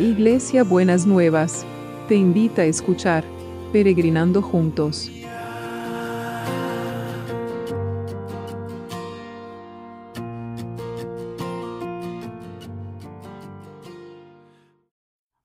Iglesia 0.00 0.64
Buenas 0.64 1.06
Nuevas, 1.06 1.66
te 2.08 2.14
invita 2.14 2.62
a 2.62 2.64
escuchar 2.64 3.22
Peregrinando 3.70 4.40
Juntos. 4.40 5.12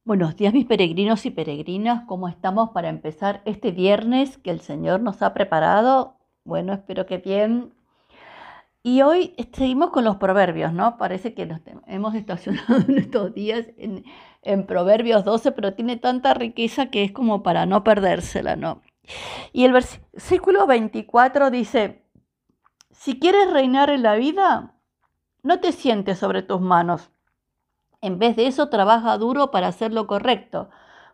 Buenos 0.05 0.37
días 0.37 0.53
mis 0.53 0.65
peregrinos 0.65 1.25
y 1.25 1.31
peregrinas, 1.31 2.05
¿cómo 2.07 2.29
estamos 2.29 2.69
para 2.69 2.87
empezar 2.87 3.41
este 3.43 3.71
viernes 3.71 4.37
que 4.37 4.51
el 4.51 4.61
Señor 4.61 5.01
nos 5.01 5.21
ha 5.21 5.33
preparado? 5.33 6.15
Bueno, 6.45 6.71
espero 6.71 7.05
que 7.05 7.17
bien. 7.17 7.74
Y 8.87 9.01
hoy 9.01 9.33
seguimos 9.51 9.89
con 9.89 10.03
los 10.03 10.17
proverbios, 10.17 10.71
¿no? 10.71 10.99
Parece 10.99 11.33
que 11.33 11.47
nos 11.47 11.59
hemos 11.87 12.13
estacionado 12.13 12.75
en 12.87 12.99
estos 12.99 13.33
días 13.33 13.65
en, 13.77 14.05
en 14.43 14.67
Proverbios 14.67 15.25
12, 15.25 15.53
pero 15.53 15.73
tiene 15.73 15.97
tanta 15.97 16.35
riqueza 16.35 16.91
que 16.91 17.03
es 17.03 17.11
como 17.11 17.41
para 17.41 17.65
no 17.65 17.83
perdérsela, 17.83 18.55
¿no? 18.55 18.83
Y 19.53 19.65
el 19.65 19.71
versículo 19.71 20.67
24 20.67 21.49
dice, 21.49 22.05
si 22.91 23.17
quieres 23.17 23.51
reinar 23.51 23.89
en 23.89 24.03
la 24.03 24.17
vida, 24.17 24.75
no 25.41 25.59
te 25.59 25.71
sientes 25.71 26.19
sobre 26.19 26.43
tus 26.43 26.61
manos. 26.61 27.09
En 28.01 28.19
vez 28.19 28.35
de 28.35 28.45
eso, 28.45 28.69
trabaja 28.69 29.17
duro 29.17 29.49
para 29.49 29.69
hacer 29.69 29.93
lo 29.93 30.05
correcto, 30.05 30.69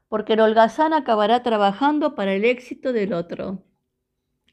porque 0.09 0.33
el 0.33 0.41
holgazán 0.41 0.91
acabará 0.91 1.41
trabajando 1.41 2.15
para 2.15 2.33
el 2.33 2.43
éxito 2.43 2.91
del 2.91 3.13
otro. 3.13 3.59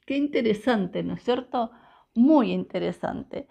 Qué 0.06 0.16
interesante, 0.16 1.02
¿no 1.02 1.14
es 1.14 1.24
cierto? 1.24 1.72
Muy 2.18 2.50
interesante. 2.50 3.46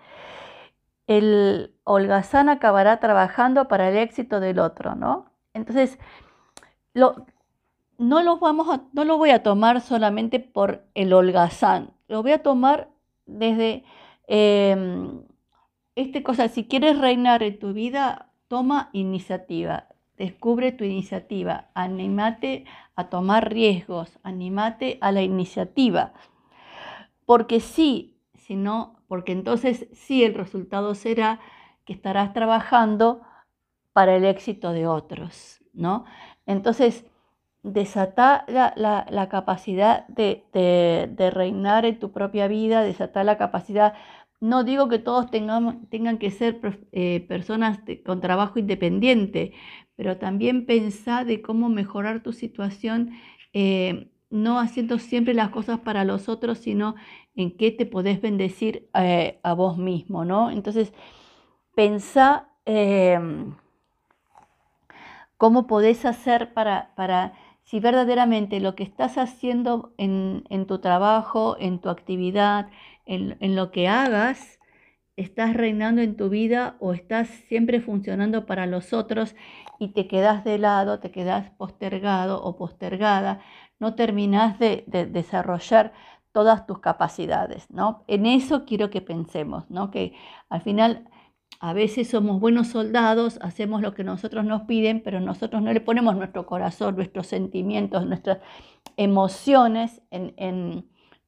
El 1.08 1.74
holgazán 1.86 2.50
acabará 2.50 3.00
trabajando 3.00 3.70
para 3.70 3.88
el 3.88 3.96
éxito 3.96 4.42
del 4.42 4.60
otro, 4.60 4.94
¿no? 4.94 5.32
Entonces, 5.54 5.98
lo, 6.94 7.26
no, 7.98 8.22
lo 8.24 8.40
vamos 8.40 8.68
no 8.92 9.06
lo 9.06 9.18
voy 9.18 9.30
a 9.30 9.42
tomar 9.42 9.80
solamente 9.80 10.42
por 10.42 10.84
el 10.96 11.14
holgazán, 11.14 11.92
lo 12.10 12.22
voy 12.24 12.34
a 12.34 12.44
tomar 12.44 12.90
desde 13.26 13.86
eh, 14.28 14.76
esta 15.96 16.22
cosa, 16.22 16.50
si 16.50 16.66
quieres 16.66 17.00
reinar 17.00 17.44
en 17.44 17.60
tu 17.60 17.72
vida, 17.72 18.32
toma 18.50 18.90
iniciativa, 18.92 19.88
descubre 20.18 20.74
tu 20.74 20.84
iniciativa, 20.84 21.70
anímate 21.74 22.66
a 22.98 23.06
tomar 23.08 23.50
riesgos, 23.50 24.20
anímate 24.24 24.98
a 25.00 25.14
la 25.14 25.22
iniciativa. 25.22 26.12
Porque 27.26 27.60
sí, 27.60 28.17
si 28.48 28.56
no, 28.56 28.96
porque 29.08 29.34
entonces 29.34 29.88
sí 29.92 30.24
el 30.24 30.34
resultado 30.34 30.96
será 30.96 31.42
que 31.86 31.92
estarás 31.92 32.34
trabajando 32.34 33.22
para 33.92 34.16
el 34.16 34.24
éxito 34.24 34.72
de 34.72 34.88
otros, 34.88 35.62
¿no? 35.74 36.06
Entonces, 36.46 37.06
desata 37.64 38.46
la, 38.48 39.28
capacidad 39.30 40.08
de, 40.08 41.32
reinar 41.34 41.86
en 41.86 42.00
tu 42.00 42.12
propia 42.14 42.48
vida, 42.48 42.84
desatar 42.84 43.26
la 43.26 43.38
capacidad, 43.38 43.96
no 44.40 44.64
digo 44.64 44.88
que 44.88 45.00
todos 45.00 45.30
tengan 45.30 46.18
que 46.18 46.32
ser 46.32 46.62
eh, 46.94 47.26
personas 47.28 47.80
con 48.06 48.22
trabajo 48.22 48.60
independiente, 48.60 49.54
pero 49.96 50.18
también 50.18 50.66
pensá 50.66 51.26
de 51.26 51.42
cómo 51.42 51.68
mejorar 51.70 52.24
tu 52.24 52.32
situación, 52.32 53.12
eh, 53.52 54.10
no 54.30 54.60
haciendo 54.60 55.00
siempre 55.00 55.34
las 55.34 55.50
cosas 55.50 55.80
para 55.80 56.06
los 56.06 56.30
otros, 56.30 56.60
sino 56.60 56.96
en 57.38 57.56
qué 57.56 57.72
te 57.72 57.86
podés 57.86 58.22
bendecir 58.22 58.90
eh, 58.96 59.40
a 59.44 59.54
vos 59.54 59.78
mismo, 59.78 60.26
¿no? 60.26 60.52
Entonces, 60.52 60.92
pensá 61.76 62.50
em, 62.66 63.56
cómo 65.38 65.68
podés 65.68 66.04
hacer 66.06 66.54
para, 66.54 66.94
para, 66.96 67.34
si 67.64 67.80
verdaderamente 67.80 68.60
lo 68.60 68.76
que 68.76 68.84
estás 68.84 69.18
haciendo 69.18 69.94
en, 69.98 70.44
tu 70.68 70.80
trabajo, 70.80 71.56
en 71.60 71.80
tu 71.80 71.90
actividad, 71.90 72.70
en, 73.06 73.38
en 73.40 73.56
lo 73.56 73.72
que 73.72 73.88
hagas, 73.88 74.60
estás 75.16 75.54
reinando 75.56 76.02
en 76.02 76.16
tu 76.18 76.30
vida 76.30 76.76
o 76.80 76.94
estás 76.94 77.28
siempre 77.28 77.82
funcionando 77.82 78.46
para 78.46 78.66
los 78.66 78.94
otros 78.94 79.36
y 79.80 79.90
te 79.90 80.08
quedas 80.08 80.44
de 80.44 80.58
lado, 80.58 81.00
te 81.00 81.12
quedas 81.12 81.52
postergado 81.52 82.42
o 82.44 82.56
postergada, 82.58 83.42
no 83.80 83.96
terminas 83.96 84.60
de, 84.60 84.84
desarrollar 85.12 85.94
todas 86.38 86.68
tus 86.68 86.78
capacidades, 86.78 87.68
¿no? 87.72 88.04
En 88.06 88.28
eso 88.28 88.64
quiero 88.64 88.92
que 88.92 89.02
pensemos, 89.02 89.68
¿no? 89.72 89.90
Que 89.90 90.14
al 90.50 90.62
final 90.62 91.10
a 91.60 91.74
veces 91.74 92.12
somos 92.12 92.40
buenos 92.40 92.68
soldados, 92.68 93.40
hacemos 93.42 93.82
lo 93.82 93.96
que 93.96 94.04
nosotros 94.04 94.46
nos 94.46 94.62
piden, 94.68 95.02
pero 95.02 95.20
nosotros 95.20 95.64
no 95.64 95.74
le 95.74 95.82
ponemos 95.82 96.16
nuestro 96.16 96.46
corazón, 96.46 96.96
nuestros 96.96 97.26
sentimientos, 97.26 98.06
nuestras 98.06 98.38
emociones 98.98 100.04
en, 100.12 100.36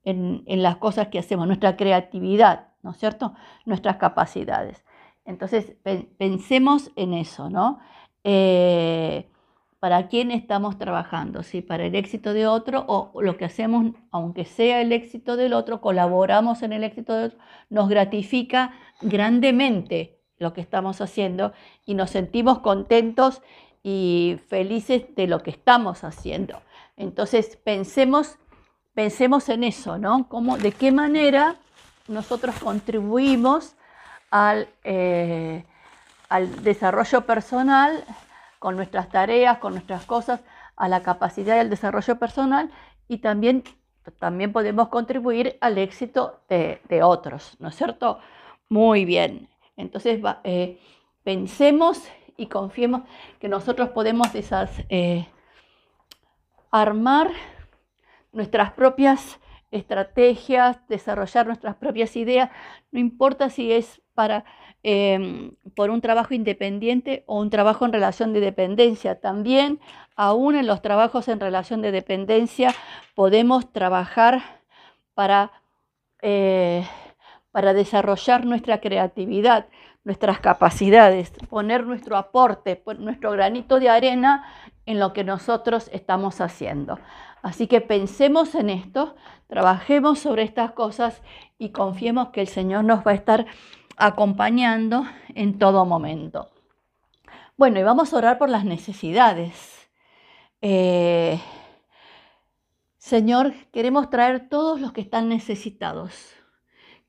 en 0.03 0.62
las 0.62 0.78
cosas 0.78 1.08
que 1.08 1.18
hacemos, 1.18 1.48
nuestra 1.48 1.75
creatividad, 1.75 2.68
¿no 2.84 2.92
es 2.92 2.98
cierto? 2.98 3.34
Nuestras 3.66 3.96
capacidades. 3.96 4.86
Entonces, 5.25 5.75
pensemos 6.19 6.92
en 6.96 7.16
eso, 7.16 7.50
¿no? 7.50 7.80
Eh, 8.24 9.31
¿Para 9.80 10.10
quién 10.10 10.30
estamos 10.32 10.78
trabajando? 10.78 11.42
¿Si 11.42 11.62
para 11.62 11.86
el 11.86 11.96
éxito 11.96 12.34
de 12.34 12.48
otro 12.48 12.84
o 12.88 13.22
lo 13.22 13.38
que 13.38 13.46
hacemos, 13.46 13.94
aunque 14.12 14.44
sea 14.44 14.82
el 14.82 14.92
éxito 14.92 15.38
del 15.38 15.54
otro, 15.54 15.80
colaboramos 15.80 16.64
en 16.64 16.74
el 16.74 16.84
éxito 16.84 17.14
de 17.14 17.26
otro, 17.26 17.40
nos 17.70 17.88
gratifica 17.88 18.74
grandemente 19.02 20.20
lo 20.38 20.54
que 20.54 20.60
estamos 20.60 21.00
haciendo 21.00 21.54
y 21.86 21.94
nos 21.94 22.10
sentimos 22.10 22.60
contentos 22.60 23.42
y 23.82 24.38
felices 24.50 25.16
de 25.16 25.28
lo 25.28 25.44
que 25.44 25.52
estamos 25.52 26.04
haciendo. 26.04 26.62
Entonces, 26.98 27.58
pensemos, 27.64 28.38
pensemos 28.94 29.48
en 29.48 29.64
eso, 29.64 29.98
¿no? 29.98 30.28
¿De 30.62 30.74
qué 30.74 30.92
manera 30.92 31.56
nosotros 32.10 32.56
contribuimos 32.62 33.76
al, 34.30 34.68
eh, 34.84 35.64
al 36.28 36.64
desarrollo 36.64 37.22
personal 37.22 38.04
con 38.59 38.75
nuestras 38.75 39.09
tareas, 39.09 39.58
con 39.58 39.74
nuestras 39.74 40.06
cosas, 40.06 40.42
a 40.75 40.88
la 40.88 41.02
capacidad 41.02 41.58
del 41.58 41.70
desarrollo 41.70 42.20
personal 42.20 42.70
y 43.08 43.18
también, 43.18 43.64
también 44.20 44.53
podemos 44.53 44.90
contribuir 44.90 45.58
al 45.62 45.78
éxito 45.78 46.42
de, 46.47 46.80
otros, 47.03 47.56
¿no 47.59 47.69
es 47.69 47.75
cierto? 47.75 48.19
Muy 48.69 49.06
bien. 49.06 49.50
Entonces, 49.75 50.22
eh, 50.44 50.80
pensemos 51.24 52.02
y 52.38 52.48
confiemos 52.48 53.02
que 53.40 53.50
nosotros 53.50 53.90
podemos 53.90 54.28
eh, 54.90 55.28
armar 56.72 57.31
nuestras 58.31 58.72
propias 58.72 59.40
estrategias, 59.72 60.78
desarrollar 60.88 61.46
nuestras 61.47 61.75
propias 61.75 62.16
ideas, 62.16 62.50
no 62.91 63.00
importa 63.00 63.50
si 63.50 63.72
es 63.72 64.02
para 64.13 64.46
em, 64.84 65.52
por 65.75 65.90
un 65.90 66.02
trabajo 66.02 66.34
independiente 66.34 67.24
o 67.28 67.40
un 67.40 67.50
trabajo 67.50 67.85
en 67.85 67.94
relación 67.94 68.34
de 68.34 68.40
dependencia. 68.40 69.19
También, 69.19 69.80
aún 70.16 70.56
en 70.56 70.68
los 70.68 70.81
trabajos 70.81 71.28
en 71.28 71.40
relación 71.40 71.81
de 71.81 71.91
dependencia, 71.91 72.74
podemos 73.16 73.72
trabajar 73.72 74.41
para, 75.13 75.52
eh, 76.22 76.86
para 77.51 77.74
desarrollar 77.74 78.46
nuestra 78.46 78.80
creatividad, 78.80 79.68
nuestras 80.09 80.40
capacidades, 80.40 81.30
poner 81.52 81.86
nuestro 81.86 82.18
aporte, 82.18 82.81
nuestro 82.97 83.30
granito 83.30 83.80
de 83.80 83.90
arena 83.90 84.44
en 84.88 85.00
lo 85.00 85.14
que 85.14 85.24
nosotros 85.24 85.88
estamos 85.94 86.42
haciendo. 86.42 86.97
Así 87.44 87.68
que 87.68 87.80
pensemos 87.80 88.56
en 88.56 88.72
esto, 88.72 89.16
trabajemos 89.46 90.18
sobre 90.18 90.42
estas 90.42 90.72
cosas 90.72 91.22
y 91.59 91.69
confiemos 91.69 92.30
que 92.30 92.42
el 92.42 92.48
Señor 92.48 92.86
nos 92.86 93.06
va 93.06 93.12
a 93.12 93.14
estar 93.14 93.46
acompañando 93.98 95.06
en 95.36 95.60
todo 95.60 95.86
momento. 95.86 96.50
Bueno, 97.56 97.80
y 97.80 97.84
vamos 97.84 98.12
a 98.12 98.18
orar 98.18 98.39
por 98.39 98.50
las 98.50 98.66
necesidades. 98.66 99.92
Eh, 100.60 101.39
Señor, 102.98 103.54
queremos 103.72 104.10
traer 104.10 104.50
todos 104.50 104.81
los 104.81 104.92
que 104.92 105.01
están 105.01 105.30
necesitados. 105.30 106.34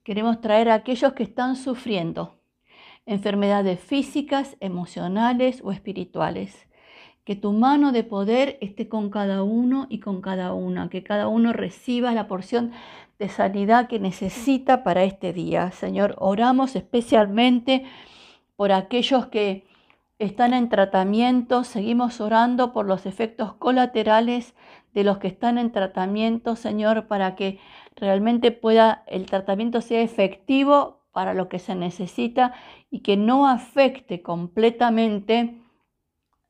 Queremos 0.04 0.42
traer 0.42 0.68
a 0.68 0.74
aquellos 0.74 1.14
que 1.14 1.22
están 1.22 1.56
sufriendo 1.56 2.39
enfermedades 3.10 3.80
físicas, 3.80 4.56
emocionales 4.60 5.62
o 5.64 5.72
espirituales. 5.72 6.68
Que 7.24 7.34
tu 7.34 7.52
mano 7.52 7.90
de 7.90 8.04
poder 8.04 8.56
esté 8.60 8.88
con 8.88 9.10
cada 9.10 9.42
uno 9.42 9.88
y 9.90 9.98
con 9.98 10.20
cada 10.20 10.54
una, 10.54 10.88
que 10.88 11.02
cada 11.02 11.26
uno 11.26 11.52
reciba 11.52 12.12
la 12.12 12.28
porción 12.28 12.70
de 13.18 13.28
sanidad 13.28 13.88
que 13.88 13.98
necesita 13.98 14.84
para 14.84 15.02
este 15.02 15.32
día. 15.32 15.72
Señor, 15.72 16.14
oramos 16.18 16.76
especialmente 16.76 17.84
por 18.54 18.70
aquellos 18.70 19.26
que 19.26 19.66
están 20.20 20.54
en 20.54 20.68
tratamiento, 20.68 21.64
seguimos 21.64 22.20
orando 22.20 22.72
por 22.72 22.86
los 22.86 23.06
efectos 23.06 23.54
colaterales 23.54 24.54
de 24.94 25.02
los 25.02 25.18
que 25.18 25.28
están 25.28 25.58
en 25.58 25.72
tratamiento, 25.72 26.54
Señor, 26.54 27.08
para 27.08 27.34
que 27.34 27.58
realmente 27.96 28.52
pueda 28.52 29.02
el 29.08 29.26
tratamiento 29.26 29.80
sea 29.80 30.00
efectivo 30.00 30.99
para 31.12 31.34
lo 31.34 31.48
que 31.48 31.58
se 31.58 31.74
necesita 31.74 32.54
y 32.90 33.00
que 33.00 33.16
no 33.16 33.46
afecte 33.46 34.22
completamente 34.22 35.60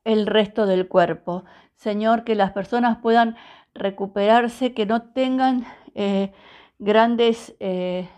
el 0.04 0.26
resto 0.26 0.66
del 0.66 0.88
cuerpo. 0.88 1.44
Señor, 1.74 2.24
que 2.24 2.34
las 2.34 2.52
personas 2.52 2.98
puedan 2.98 3.36
recuperarse, 3.74 4.74
que 4.74 4.86
no 4.86 5.12
tengan 5.12 5.64
eh, 5.94 6.32
grandes 6.78 7.54
eh, 7.60 8.08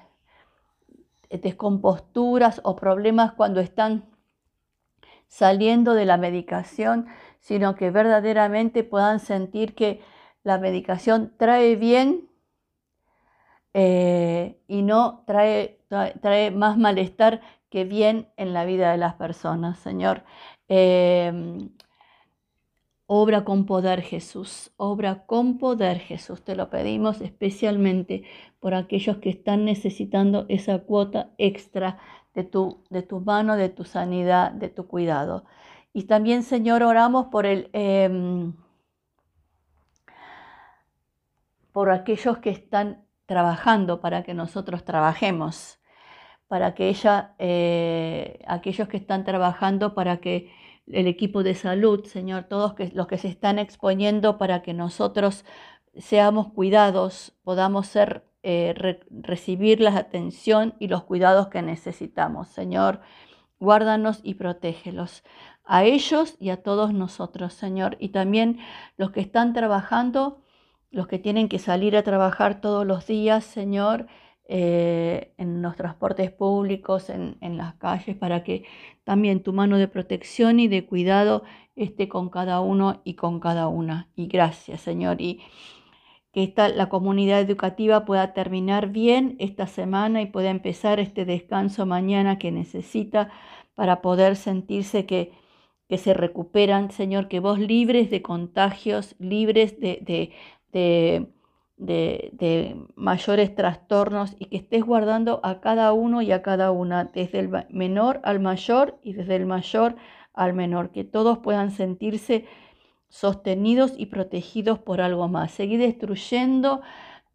descomposturas 1.31 2.61
o 2.65 2.77
problemas 2.77 3.33
cuando 3.33 3.61
están 3.61 4.05
saliendo 5.29 5.95
de 5.95 6.05
la 6.05 6.17
medicación, 6.17 7.07
sino 7.41 7.75
que 7.75 7.91
verdaderamente 7.91 8.85
puedan 8.85 9.19
sentir 9.19 9.75
que 9.75 10.01
la 10.45 10.59
medicación 10.59 11.33
trae 11.39 11.77
bien 11.77 12.29
eh, 13.75 14.59
y 14.69 14.83
no 14.83 15.25
trae, 15.27 15.79
trae, 16.21 16.51
más 16.51 16.77
malestar 16.79 17.41
que 17.71 17.85
bien 17.85 18.29
en 18.37 18.53
la 18.53 18.65
vida 18.65 18.93
de 18.93 18.99
las 18.99 19.15
personas, 19.15 19.79
Señor. 19.79 20.25
Em, 20.69 21.71
obra 23.07 23.45
con 23.45 23.67
poder 23.67 24.03
Jesús, 24.03 24.73
obra 24.77 25.27
con 25.27 25.59
poder 25.59 25.99
Jesús. 25.99 26.43
Te 26.45 26.57
lo 26.57 26.71
pedimos 26.71 27.21
especialmente 27.21 28.25
por 28.61 28.75
aquellos 28.75 29.19
que 29.19 29.31
están 29.31 29.65
necesitando 29.65 30.47
esa 30.49 30.81
cuota 30.81 31.31
extra 31.39 31.99
de 32.35 32.45
tu, 32.45 32.83
de 32.91 33.07
mano, 33.25 33.57
de 33.57 33.69
tu 33.69 33.85
sanidad, 33.85 34.53
de 34.53 34.69
tu 34.69 34.87
cuidado. 34.87 35.45
Y 35.93 36.05
también, 36.05 36.43
Señor, 36.43 36.83
oramos 36.83 37.27
por 37.27 37.47
el... 37.47 37.71
Em, 37.73 38.55
por 41.73 41.91
aquellos 41.91 42.39
que 42.39 42.51
están 42.51 43.05
trabajando 43.33 44.03
para 44.03 44.23
que 44.25 44.35
nosotros 44.35 44.85
trabajemos, 44.85 45.81
para 46.49 46.75
que 46.75 46.91
ella, 46.91 47.35
eh, 47.39 48.41
aquellos 48.47 48.87
que 48.89 48.99
están 48.99 49.25
trabajando 49.25 49.95
para 49.95 50.19
que 50.19 50.53
el 50.87 51.07
equipo 51.07 51.43
de 51.43 51.55
salud, 51.55 52.05
Señor, 52.05 52.45
todos 52.45 52.75
los 52.93 53.07
que 53.07 53.17
se 53.17 53.29
están 53.29 53.59
exponiendo 53.59 54.37
para 54.37 54.61
que 54.61 54.75
nosotros 54.75 55.47
seamos 55.97 56.53
cuidados, 56.53 57.33
podamos 57.43 57.87
ser, 57.87 58.23
eh, 58.43 58.99
recibir 59.11 59.81
la 59.81 59.97
atención 59.97 60.75
y 60.79 60.89
los 60.89 61.05
cuidados 61.05 61.49
que 61.49 61.63
necesitamos. 61.63 62.49
Señor, 62.49 63.01
guárdanos 63.59 64.21
y 64.23 64.35
protégelos 64.35 65.23
a 65.65 65.85
ellos 65.85 66.37
y 66.39 66.51
a 66.51 66.63
todos 66.63 66.93
nosotros, 66.93 67.55
Señor, 67.55 67.97
y 67.99 68.11
también 68.11 68.59
los 68.99 69.11
que 69.11 69.21
están 69.21 69.55
trabajando 69.55 70.43
los 70.93 71.09
que 71.09 71.19
tienen 71.19 71.49
que 71.49 71.59
salir 71.59 71.97
a 71.97 72.03
trabajar 72.03 72.61
todos 72.61 72.87
los 72.87 73.07
días, 73.07 73.45
Señor, 73.45 74.07
eh, 74.47 75.33
en 75.39 75.63
los 75.63 75.77
transportes 75.77 76.31
públicos, 76.31 77.09
en, 77.11 77.57
las 77.57 77.75
calles, 77.77 78.17
para 78.17 78.45
que 78.45 78.65
también 79.05 79.43
tu 79.43 79.53
mano 79.53 79.79
de 79.79 79.89
protección 79.89 80.61
y 80.61 80.69
de 80.69 80.85
cuidado 80.85 81.43
esté 81.75 82.09
con 82.09 82.29
cada 82.29 82.61
uno 82.61 83.01
y 83.05 83.15
con 83.15 83.41
cada 83.41 83.69
una. 83.69 84.11
Y 84.15 84.27
gracias, 84.27 84.83
Señor. 84.83 85.21
Y 85.21 85.41
que 86.33 86.43
esta, 86.45 86.69
la 86.69 86.89
comunidad 86.89 87.41
educativa 87.41 88.05
pueda 88.05 88.35
terminar 88.35 88.89
bien 88.89 89.37
esta 89.39 89.67
semana 89.67 90.23
y 90.23 90.27
pueda 90.27 90.51
empezar 90.51 91.01
este 91.01 91.25
descanso 91.25 91.87
mañana 91.87 92.39
que 92.39 92.51
necesita 92.53 93.31
para 93.75 94.03
poder 94.03 94.37
sentirse 94.37 95.07
que, 95.07 95.33
que 95.89 95.99
se 95.99 96.15
recuperan, 96.15 96.91
Señor, 96.91 97.29
que 97.29 97.41
vos 97.41 97.59
libres 97.59 98.11
de 98.11 98.23
contagios, 98.23 99.15
libres 99.19 99.79
de, 99.81 100.33
mayores 102.97 103.55
trastornos 103.55 104.37
y 104.39 104.47
que 104.47 104.57
estés 104.57 104.85
guardando 104.85 105.41
a 105.43 105.61
cada 105.61 105.93
uno 105.93 106.23
y 106.23 106.33
a 106.33 106.43
cada 106.43 106.71
una, 106.71 107.05
desde 107.05 107.41
el 107.41 107.51
menor 107.71 108.21
al 108.25 108.41
mayor 108.41 108.99
y 109.03 109.15
desde 109.15 109.37
el 109.37 109.47
mayor 109.47 109.97
al 110.35 110.55
menor, 110.55 110.91
que 110.91 111.05
todos 111.05 111.39
puedan 111.39 111.71
sentirse 111.71 112.47
sostenidos 113.09 113.93
y 113.97 114.07
protegidos 114.07 114.79
por 114.79 115.01
algo 115.01 115.29
más. 115.29 115.53
Seguir 115.53 115.81
destruyendo 115.81 116.81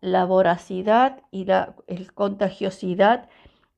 la 0.02 0.26
voracidad 0.26 1.22
y 1.32 1.46
la 1.46 1.76
contagiosidad 2.16 3.30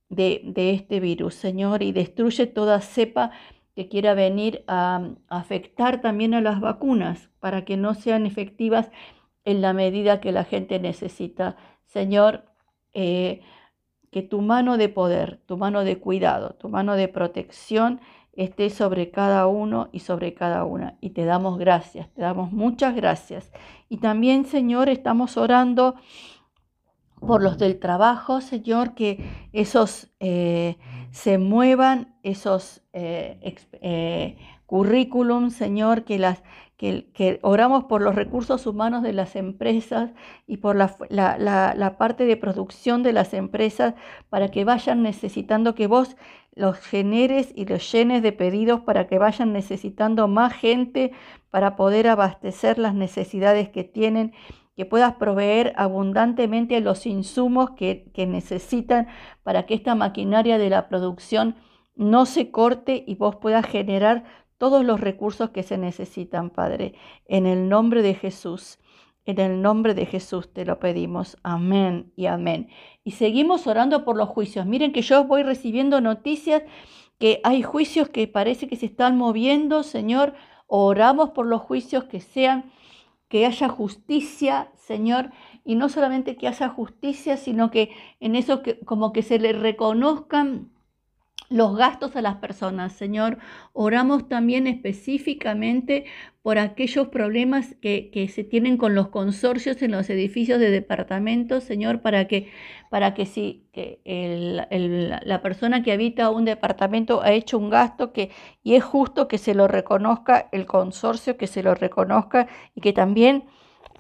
de, 0.09 0.41
de, 0.45 0.71
este 0.71 1.00
virus, 1.00 1.35
Señor, 1.35 1.83
y 1.83 1.91
destruye 1.91 2.47
toda 2.47 2.81
cepa 2.81 3.31
que 3.75 3.88
quiera 3.89 4.13
venir 4.13 4.63
a 4.67 5.09
afectar 5.27 6.01
también 6.01 6.33
a 6.33 6.41
las 6.41 6.59
vacunas 6.59 7.29
para 7.39 7.65
que 7.65 7.77
no 7.77 7.94
sean 7.94 8.25
efectivas 8.25 8.91
en 9.49 9.61
la 9.61 9.73
medida 9.73 10.21
que 10.21 10.31
la 10.31 10.43
gente 10.43 10.79
necesita. 10.79 11.55
Señor, 11.85 12.45
eh, 12.93 13.41
que 14.11 14.21
tu 14.21 14.41
mano 14.41 14.77
de 14.77 14.89
poder, 14.89 15.41
tu 15.45 15.57
mano 15.57 15.83
de 15.83 15.99
cuidado, 15.99 16.55
tu 16.59 16.69
mano 16.69 16.95
de 16.95 17.07
protección 17.07 17.99
esté 18.33 18.69
sobre 18.69 19.11
cada 19.11 19.47
uno 19.47 19.89
y 19.91 19.99
sobre 19.99 20.33
cada 20.33 20.63
una. 20.65 20.97
Y 21.01 21.11
te 21.11 21.25
damos 21.25 21.57
gracias, 21.57 22.09
te 22.13 22.21
damos 22.21 22.51
muchas 22.51 22.95
gracias. 22.95 23.51
Y 23.89 23.97
también, 23.97 24.45
Señor, 24.45 24.87
estamos 24.87 25.35
orando 25.35 25.95
por 27.19 27.43
los 27.43 27.57
del 27.57 27.79
trabajo, 27.79 28.41
Señor, 28.41 28.93
que 28.93 29.49
esos 29.51 30.11
eh, 30.19 30.77
se 31.11 31.37
muevan, 31.37 32.15
esos 32.23 32.81
eh, 32.93 34.37
currículum, 34.69 35.50
Señor, 35.50 36.04
que 36.04 36.19
las 36.19 36.44
que, 36.77 37.39
oramos 37.42 37.86
por 37.86 38.04
los 38.04 38.13
recursos 38.13 38.68
humanos 38.68 39.01
de 39.01 39.13
las 39.13 39.36
empresas 39.36 40.12
y 40.45 40.57
por 40.57 40.75
la, 40.75 40.95
la, 41.10 41.95
parte 41.98 42.25
de 42.25 42.38
producción 42.38 43.01
de 43.01 43.12
las 43.12 43.33
empresas 43.33 43.95
para 44.30 44.50
que 44.50 44.66
vayan 44.66 45.01
necesitando 45.01 45.74
que 45.74 45.88
vos 45.88 46.18
los 46.54 46.77
generes 46.77 47.51
y 47.56 47.66
los 47.66 47.92
llenes 47.92 48.21
de 48.21 48.31
pedidos 48.31 48.81
para 48.81 49.07
que 49.07 49.18
vayan 49.18 49.54
necesitando 49.54 50.27
más 50.27 50.54
gente 50.54 51.13
para 51.50 51.75
poder 51.75 52.07
abastecer 52.07 52.77
las 52.77 52.94
necesidades 52.94 53.69
que 53.69 53.83
tienen, 53.83 54.33
que 54.77 54.86
puedas 54.86 55.16
proveer 55.16 55.74
abundantemente 55.77 56.80
los 56.80 57.07
insumos 57.07 57.71
que, 57.71 58.12
que 58.13 58.27
necesitan 58.27 59.07
para 59.42 59.66
que 59.66 59.74
esta 59.74 59.95
maquinaria 59.95 60.60
de 60.60 60.69
la 60.69 60.89
producción 60.89 61.56
no 61.95 62.25
se 62.25 62.51
corte 62.51 63.04
y 63.06 63.16
vos 63.16 63.36
puedas 63.36 63.66
generar 63.66 64.24
todos 64.59 64.85
los 64.85 65.00
recursos 65.00 65.50
que 65.50 65.63
se 65.63 65.79
necesitan, 65.79 66.51
Padre. 66.51 66.94
En 67.25 67.47
el 67.47 67.69
nombre 67.69 68.03
de 68.03 68.13
Jesús, 68.13 68.77
en 69.25 69.39
el 69.39 69.61
nombre 69.61 69.94
de 69.94 70.06
Jesús 70.06 70.53
te 70.53 70.65
lo 70.65 70.79
pedimos. 70.79 71.38
Amén 71.44 72.11
y 72.15 72.27
amén. 72.27 72.69
Y 73.03 73.11
seguimos 73.11 73.67
orando 73.67 74.03
por 74.03 74.17
los 74.17 74.29
juicios. 74.29 74.65
Miren 74.65 74.91
que 74.91 75.01
yo 75.01 75.23
voy 75.23 75.44
recibiendo 75.44 76.01
noticias 76.01 76.63
que 77.19 77.39
hay 77.44 77.63
juicios 77.63 78.09
que 78.09 78.28
parece 78.28 78.68
que 78.68 78.75
se 78.75 78.87
están 78.87 79.18
moviendo, 79.18 79.83
Señor. 79.83 80.33
Oramos 80.68 81.30
por 81.30 81.45
los 81.45 81.61
juicios 81.61 82.04
que 82.06 82.19
sean, 82.19 82.71
que 83.28 83.45
haya 83.45 83.69
justicia, 83.69 84.71
Señor, 84.75 85.31
y 85.63 85.75
no 85.75 85.89
solamente 85.89 86.35
que 86.35 86.47
haya 86.47 86.69
justicia, 86.69 87.37
sino 87.37 87.71
que 87.71 87.92
en 88.19 88.35
eso 88.35 88.61
que 88.61 88.80
como 88.80 89.13
que 89.13 89.21
se 89.21 89.39
le 89.39 89.54
reconozcan 89.54 90.69
los 91.49 91.75
gastos 91.75 92.15
a 92.15 92.21
las 92.21 92.35
personas. 92.35 92.94
Señor, 92.94 93.39
oramos 93.73 94.29
también 94.29 94.68
específicamente 94.68 96.06
por 96.41 96.57
aquellos 96.57 97.09
problemas 97.09 97.75
que, 97.81 98.31
se 98.33 98.44
tienen 98.44 98.77
con 98.77 98.95
los 98.95 99.09
consorcios 99.09 99.81
en 99.81 99.91
los 99.91 100.09
edificios 100.09 100.59
de 100.59 100.69
departamentos, 100.69 101.63
Señor, 101.63 102.01
para 102.01 102.27
que, 102.27 102.49
para 102.89 103.13
que 103.13 103.25
si 103.25 103.68
que 103.73 103.99
la 105.25 105.41
persona 105.41 105.83
que 105.83 105.91
habita 105.91 106.29
un 106.29 106.45
departamento 106.45 107.21
ha 107.21 107.31
hecho 107.31 107.57
un 107.57 107.69
gasto 107.69 108.13
que, 108.13 108.31
y 108.63 108.75
es 108.75 108.83
justo 108.83 109.27
que 109.27 109.37
se 109.37 109.53
lo 109.53 109.68
reconozca 109.68 110.49
el 110.51 110.65
consorcio, 110.65 111.37
que 111.37 111.47
se 111.47 111.63
lo 111.63 111.75
reconozca 111.75 112.47
y 112.75 112.81
que 112.81 112.94
también 112.94 113.45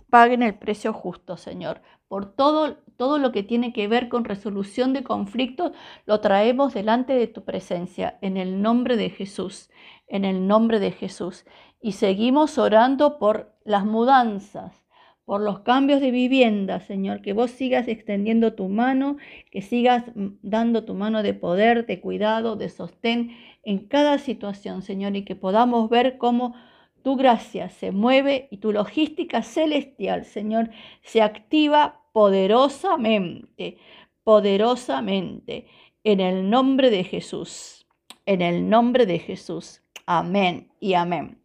paguen 0.09 0.43
el 0.43 0.55
precio 0.55 0.93
justo, 0.93 1.37
Señor. 1.37 1.81
Por 2.09 2.35
todo, 2.35 2.75
todo 2.97 3.19
lo 3.19 3.31
que 3.31 3.43
tiene 3.43 3.71
que 3.71 3.87
ver 3.87 4.09
con 4.09 4.25
resolución 4.25 4.91
de 4.91 5.03
conflictos, 5.03 5.71
lo 6.05 6.19
traemos 6.19 6.73
delante 6.73 7.13
de 7.13 7.27
tu 7.27 7.45
presencia, 7.45 8.17
en 8.21 8.35
el 8.35 8.61
nombre 8.61 8.97
de 8.97 9.09
Jesús, 9.09 9.69
en 10.07 10.25
el 10.25 10.47
nombre 10.47 10.79
de 10.79 10.91
Jesús. 10.91 11.45
Y 11.81 11.93
seguimos 11.93 12.57
orando 12.57 13.19
por 13.19 13.53
las 13.63 13.85
mudanzas, 13.85 14.83
por 15.23 15.41
los 15.41 15.59
cambios 15.59 16.01
de 16.01 16.09
vivienda, 16.09 16.79
Señor, 16.79 17.21
que 17.21 17.33
vos 17.33 17.51
sigas 17.51 17.87
extendiendo 17.87 18.53
tu 18.55 18.67
mano, 18.67 19.17
que 19.51 19.61
sigas 19.61 20.03
dando 20.15 20.85
tu 20.85 20.95
mano 20.95 21.21
de 21.21 21.35
poder, 21.35 21.85
de 21.85 22.01
cuidado, 22.01 22.55
de 22.55 22.69
sostén 22.69 23.37
en 23.61 23.87
cada 23.87 24.17
situación, 24.17 24.81
Señor, 24.81 25.15
y 25.15 25.25
que 25.25 25.35
podamos 25.35 25.91
ver 25.91 26.17
cómo 26.17 26.55
tu 27.03 27.15
gracia 27.15 27.69
se 27.69 27.91
mueve 27.91 28.47
y 28.51 28.57
tu 28.57 28.71
logística 28.71 29.41
celestial, 29.41 30.25
Señor, 30.25 30.69
se 31.01 31.21
activa 31.21 32.01
poderosamente, 32.11 33.77
poderosamente, 34.23 35.67
en 36.03 36.19
el 36.19 36.49
nombre 36.49 36.89
de 36.89 37.03
Jesús, 37.03 37.85
en 38.25 38.41
el 38.41 38.69
nombre 38.69 39.05
de 39.05 39.19
Jesús. 39.19 39.81
Amén 40.05 40.71
y 40.79 40.93
amén. 40.93 41.41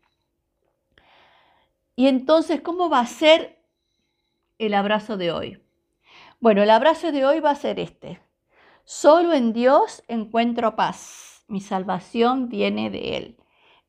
Y 1.96 2.08
entonces, 2.08 2.60
¿cómo 2.60 2.88
va 2.88 3.00
a 3.00 3.06
ser 3.06 3.58
el 4.58 4.74
abrazo 4.74 5.16
de 5.16 5.32
hoy? 5.32 5.60
Bueno, 6.40 6.62
el 6.62 6.70
abrazo 6.70 7.12
de 7.12 7.24
hoy 7.24 7.40
va 7.40 7.50
a 7.50 7.56
ser 7.56 7.78
este. 7.78 8.20
Solo 8.84 9.32
en 9.32 9.52
Dios 9.52 10.02
encuentro 10.08 10.76
paz. 10.76 11.44
Mi 11.48 11.60
salvación 11.60 12.48
viene 12.48 12.90
de 12.90 13.16
Él. 13.16 13.36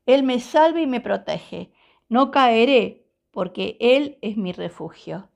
Él 0.05 0.24
me 0.24 0.39
salva 0.39 0.81
y 0.81 0.88
me 0.88 1.01
protege. 1.01 1.71
No 2.09 2.31
caeré 2.31 3.05
porque 3.31 3.77
Él 3.79 4.17
es 4.21 4.38
mi 4.38 4.51
refugio. 4.51 5.29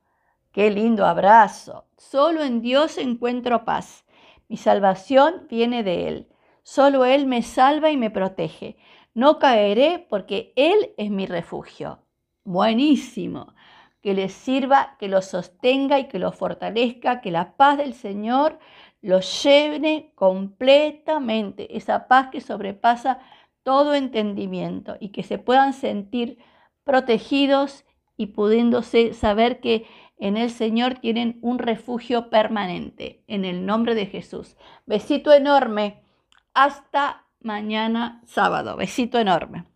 Qué 0.51 0.71
lindo 0.71 1.05
abrazo. 1.05 1.85
Solo 1.97 2.43
en 2.43 2.61
Dios 2.61 2.97
encuentro 2.97 3.65
paz. 3.65 4.05
Mi 4.47 4.57
salvación 4.57 5.47
viene 5.49 5.83
de 5.83 6.07
Él. 6.07 6.27
Solo 6.63 7.05
Él 7.05 7.25
me 7.25 7.41
salva 7.43 7.91
y 7.91 7.97
me 7.97 8.09
protege. 8.09 8.77
No 9.13 9.39
caeré 9.39 10.05
porque 10.09 10.53
Él 10.55 10.93
es 10.97 11.09
mi 11.09 11.25
refugio. 11.25 11.99
Buenísimo. 12.43 13.53
Que 14.01 14.13
les 14.13 14.33
sirva, 14.33 14.95
que 14.97 15.07
los 15.07 15.25
sostenga 15.25 15.99
y 15.99 16.07
que 16.07 16.19
los 16.19 16.35
fortalezca, 16.35 17.21
que 17.21 17.31
la 17.31 17.57
paz 17.57 17.77
del 17.77 17.93
Señor 17.93 18.59
los 19.01 19.43
lleve 19.43 20.11
completamente, 20.15 21.77
esa 21.77 22.07
paz 22.07 22.29
que 22.31 22.41
sobrepasa 22.41 23.19
todo 23.63 23.93
entendimiento 23.93 24.97
y 24.99 25.09
que 25.09 25.23
se 25.23 25.37
puedan 25.37 25.73
sentir 25.73 26.39
protegidos 26.83 27.85
y 28.17 28.27
pudiéndose 28.27 29.13
saber 29.13 29.59
que 29.59 29.85
en 30.17 30.35
el 30.35 30.49
Señor 30.49 30.95
tienen 30.95 31.39
un 31.41 31.59
refugio 31.59 32.29
permanente. 32.29 33.23
En 33.27 33.45
el 33.45 33.65
nombre 33.65 33.95
de 33.95 34.05
Jesús. 34.05 34.57
Besito 34.85 35.31
enorme. 35.31 36.03
Hasta 36.53 37.25
mañana 37.39 38.21
sábado. 38.25 38.75
Besito 38.75 39.17
enorme. 39.17 39.65